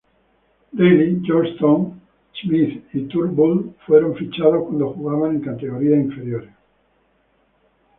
Reilly, 0.73 1.19
Johnstone, 1.21 2.01
Smith 2.41 2.85
y 2.91 3.03
Turnbull 3.07 3.75
fueron 3.85 4.15
fichados 4.15 4.63
cuando 4.63 4.93
jugaban 4.93 5.35
en 5.35 5.41
categorías 5.41 5.99
inferiores. 6.03 6.49